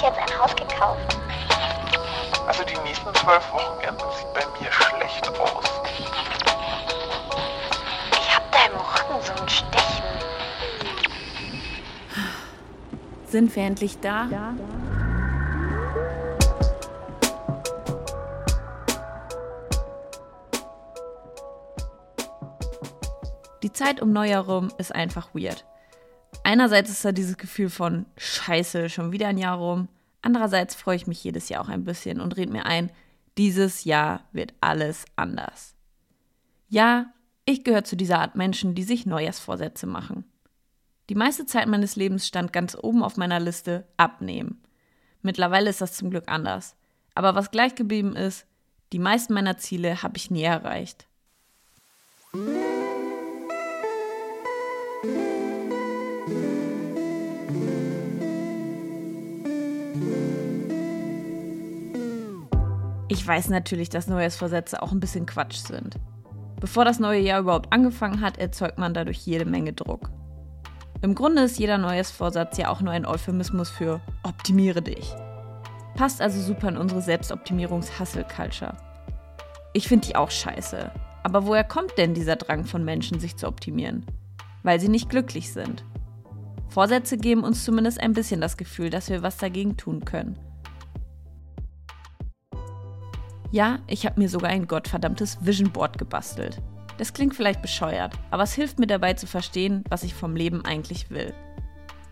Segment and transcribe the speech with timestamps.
[0.00, 1.18] sich jetzt ein Haus gekauft.
[2.46, 5.64] Also die nächsten zwölf Wochenenden sieht bei mir schlecht aus.
[8.12, 10.04] Ich hab da im Rücken so ein Stechen.
[13.26, 14.26] Sind wir endlich da?
[14.30, 14.54] Ja.
[23.62, 25.64] Die Zeit um Neujahr rum ist einfach weird.
[26.50, 29.86] Einerseits ist da dieses Gefühl von Scheiße, schon wieder ein Jahr rum.
[30.20, 32.90] Andererseits freue ich mich jedes Jahr auch ein bisschen und rede mir ein,
[33.38, 35.76] dieses Jahr wird alles anders.
[36.68, 37.14] Ja,
[37.44, 40.24] ich gehöre zu dieser Art Menschen, die sich Neujahrsvorsätze machen.
[41.08, 44.60] Die meiste Zeit meines Lebens stand ganz oben auf meiner Liste Abnehmen.
[45.22, 46.74] Mittlerweile ist das zum Glück anders.
[47.14, 48.44] Aber was gleich geblieben ist,
[48.92, 51.06] die meisten meiner Ziele habe ich nie erreicht.
[63.10, 65.96] Ich weiß natürlich, dass Neujahrsvorsätze auch ein bisschen Quatsch sind.
[66.60, 70.10] Bevor das neue Jahr überhaupt angefangen hat, erzeugt man dadurch jede Menge Druck.
[71.02, 75.12] Im Grunde ist jeder Neujahrsvorsatz ja auch nur ein Euphemismus für optimiere dich.
[75.96, 78.76] Passt also super in unsere Selbstoptimierungs-Hustle-Culture.
[79.72, 80.92] Ich finde die auch scheiße.
[81.24, 84.06] Aber woher kommt denn dieser Drang von Menschen, sich zu optimieren?
[84.62, 85.84] Weil sie nicht glücklich sind.
[86.68, 90.38] Vorsätze geben uns zumindest ein bisschen das Gefühl, dass wir was dagegen tun können.
[93.52, 96.62] Ja, ich habe mir sogar ein gottverdammtes Vision Board gebastelt.
[96.98, 100.64] Das klingt vielleicht bescheuert, aber es hilft mir dabei zu verstehen, was ich vom Leben
[100.64, 101.34] eigentlich will.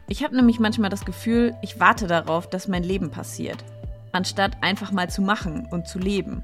[0.09, 3.65] Ich habe nämlich manchmal das Gefühl, ich warte darauf, dass mein Leben passiert,
[4.11, 6.43] anstatt einfach mal zu machen und zu leben.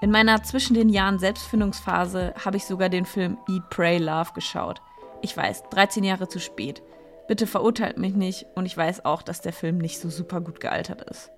[0.00, 4.80] In meiner zwischen den Jahren Selbstfindungsphase habe ich sogar den Film Eat, Pray, Love geschaut.
[5.22, 6.82] Ich weiß, 13 Jahre zu spät.
[7.26, 10.60] Bitte verurteilt mich nicht und ich weiß auch, dass der Film nicht so super gut
[10.60, 11.30] gealtert ist.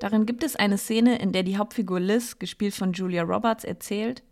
[0.00, 4.22] Darin gibt es eine Szene, in der die Hauptfigur Liz, gespielt von Julia Roberts, erzählt,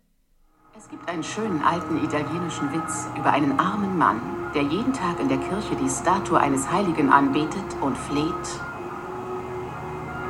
[0.75, 4.19] es gibt einen schönen alten italienischen Witz über einen armen Mann,
[4.55, 8.23] der jeden Tag in der Kirche die Statue eines Heiligen anbetet und fleht.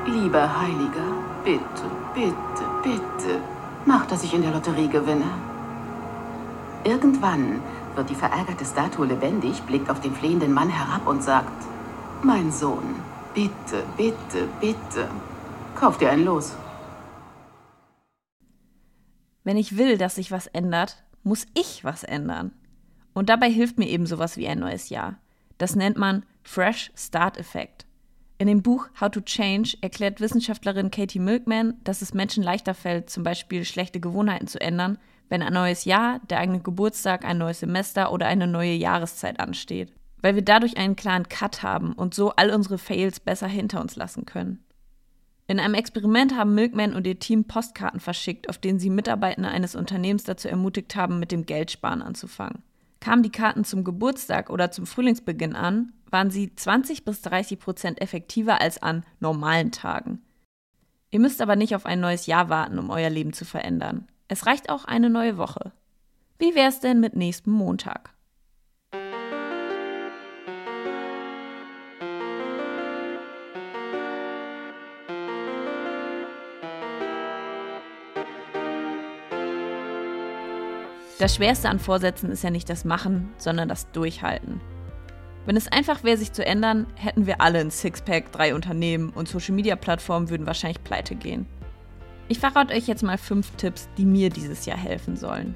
[0.08, 1.08] Lieber Heiliger,
[1.46, 3.40] bitte, bitte, bitte,
[3.86, 5.32] mach, dass ich in der Lotterie gewinne.
[6.84, 7.62] Irgendwann
[7.96, 11.64] wird die verärgerte Statue lebendig, blickt auf den flehenden Mann herab und sagt,
[12.24, 12.96] mein Sohn,
[13.40, 15.10] bitte, bitte, bitte,
[15.76, 16.54] Kauf dir einen los.
[19.46, 22.52] Wenn ich will, dass sich was ändert, muss ich was ändern.
[23.14, 25.20] Und dabei hilft mir eben sowas wie ein neues Jahr.
[25.58, 27.86] Das nennt man Fresh Start Effekt.
[28.40, 33.10] In dem Buch How to Change erklärt Wissenschaftlerin Katie Milkman, dass es Menschen leichter fällt,
[33.10, 34.98] zum Beispiel schlechte Gewohnheiten zu ändern,
[35.30, 39.94] wenn ein neues Jahr, der eigene Geburtstag, ein neues Semester oder eine neue Jahreszeit ansteht.
[40.22, 43.96] Weil wir dadurch einen klaren Cut haben und so all unsere Fails besser hinter uns
[43.96, 44.64] lassen können.
[45.48, 49.76] In einem Experiment haben Milkman und ihr Team Postkarten verschickt, auf denen sie Mitarbeitende eines
[49.76, 52.62] Unternehmens dazu ermutigt haben, mit dem Geldsparen anzufangen.
[53.00, 58.02] Kamen die Karten zum Geburtstag oder zum Frühlingsbeginn an, waren sie 20 bis 30 Prozent
[58.02, 60.22] effektiver als an normalen Tagen.
[61.10, 64.08] Ihr müsst aber nicht auf ein neues Jahr warten, um euer Leben zu verändern.
[64.28, 65.72] Es reicht auch eine neue Woche.
[66.38, 68.14] Wie wär's denn mit nächstem Montag?
[81.20, 84.62] Das Schwerste an Vorsätzen ist ja nicht das Machen, sondern das Durchhalten.
[85.46, 89.28] Wenn es einfach wäre, sich zu ändern, hätten wir alle ein Sixpack, drei Unternehmen und
[89.28, 91.46] Social-Media-Plattformen würden wahrscheinlich pleite gehen.
[92.30, 95.56] Ich verrate euch jetzt mal fünf Tipps, die mir dieses Jahr helfen sollen.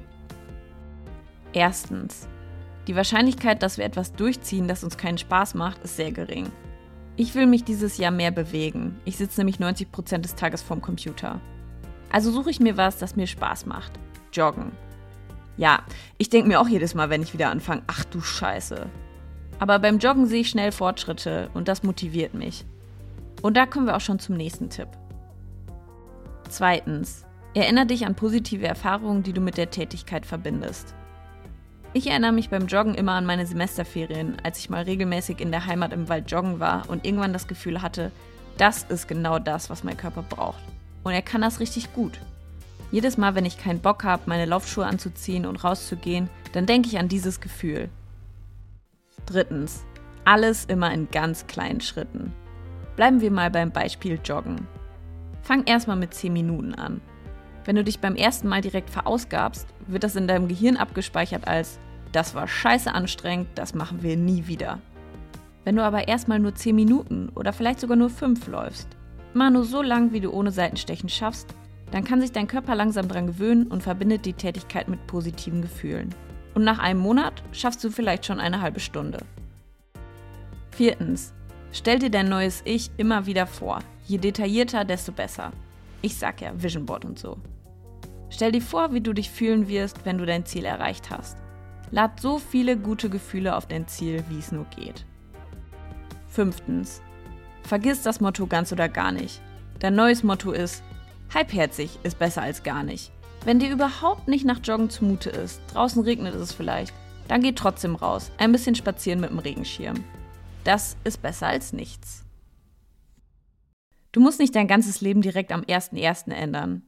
[1.54, 2.28] Erstens.
[2.86, 6.52] Die Wahrscheinlichkeit, dass wir etwas durchziehen, das uns keinen Spaß macht, ist sehr gering.
[7.16, 9.00] Ich will mich dieses Jahr mehr bewegen.
[9.06, 11.40] Ich sitze nämlich 90% des Tages vorm Computer.
[12.12, 13.92] Also suche ich mir was, das mir Spaß macht.
[14.30, 14.72] Joggen.
[15.56, 15.82] Ja,
[16.18, 18.86] ich denke mir auch jedes Mal, wenn ich wieder anfange, ach du Scheiße.
[19.58, 22.64] Aber beim Joggen sehe ich schnell Fortschritte und das motiviert mich.
[23.42, 24.88] Und da kommen wir auch schon zum nächsten Tipp.
[26.48, 27.24] Zweitens,
[27.54, 30.94] erinnere dich an positive Erfahrungen, die du mit der Tätigkeit verbindest.
[31.92, 35.66] Ich erinnere mich beim Joggen immer an meine Semesterferien, als ich mal regelmäßig in der
[35.66, 38.10] Heimat im Wald joggen war und irgendwann das Gefühl hatte,
[38.58, 40.62] das ist genau das, was mein Körper braucht.
[41.04, 42.18] Und er kann das richtig gut.
[42.94, 46.96] Jedes Mal, wenn ich keinen Bock habe, meine Laufschuhe anzuziehen und rauszugehen, dann denke ich
[46.96, 47.88] an dieses Gefühl.
[49.26, 49.84] Drittens.
[50.24, 52.32] Alles immer in ganz kleinen Schritten.
[52.94, 54.68] Bleiben wir mal beim Beispiel Joggen.
[55.42, 57.00] Fang erstmal mit 10 Minuten an.
[57.64, 61.80] Wenn du dich beim ersten Mal direkt verausgabst, wird das in deinem Gehirn abgespeichert als
[62.12, 64.78] das war scheiße anstrengend, das machen wir nie wieder.
[65.64, 68.86] Wenn du aber erstmal nur 10 Minuten oder vielleicht sogar nur 5 läufst,
[69.34, 71.56] immer nur so lang, wie du ohne Seitenstechen schaffst,
[71.94, 76.12] dann kann sich dein Körper langsam daran gewöhnen und verbindet die Tätigkeit mit positiven Gefühlen.
[76.56, 79.20] Und nach einem Monat schaffst du vielleicht schon eine halbe Stunde.
[80.72, 81.32] Viertens.
[81.70, 83.78] Stell dir dein neues Ich immer wieder vor.
[84.08, 85.52] Je detaillierter, desto besser.
[86.02, 87.36] Ich sag ja Vision Board und so.
[88.28, 91.38] Stell dir vor, wie du dich fühlen wirst, wenn du dein Ziel erreicht hast.
[91.92, 95.06] Lad so viele gute Gefühle auf dein Ziel, wie es nur geht.
[96.26, 97.02] Fünftens.
[97.62, 99.40] Vergiss das Motto ganz oder gar nicht.
[99.78, 100.82] Dein neues Motto ist,
[101.32, 103.12] halbherzig ist besser als gar nicht.
[103.44, 106.94] Wenn dir überhaupt nicht nach Joggen zumute ist, draußen regnet es vielleicht,
[107.28, 110.02] dann geh trotzdem raus, ein bisschen spazieren mit dem Regenschirm.
[110.64, 112.24] Das ist besser als nichts.
[114.12, 116.32] Du musst nicht dein ganzes Leben direkt am 1.1.
[116.32, 116.82] ändern.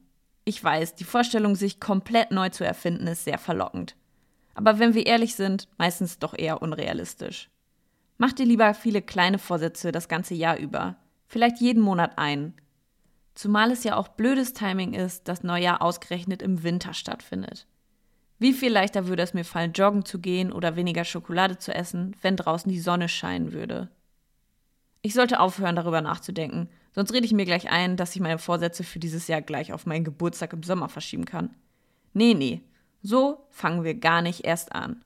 [0.45, 3.95] Ich weiß, die Vorstellung, sich komplett neu zu erfinden, ist sehr verlockend.
[4.55, 7.49] Aber wenn wir ehrlich sind, meistens doch eher unrealistisch.
[8.17, 10.95] Mach dir lieber viele kleine Vorsätze das ganze Jahr über.
[11.27, 12.53] Vielleicht jeden Monat ein.
[13.37, 17.67] Zumal es ja auch blödes Timing ist, dass Neujahr ausgerechnet im Winter stattfindet.
[18.39, 22.15] Wie viel leichter würde es mir fallen, joggen zu gehen oder weniger Schokolade zu essen,
[22.23, 23.91] wenn draußen die Sonne scheinen würde?
[25.03, 28.83] Ich sollte aufhören, darüber nachzudenken, sonst rede ich mir gleich ein, dass ich meine Vorsätze
[28.83, 31.51] für dieses Jahr gleich auf meinen Geburtstag im Sommer verschieben kann.
[32.13, 32.63] Nee, nee,
[33.03, 35.05] so fangen wir gar nicht erst an.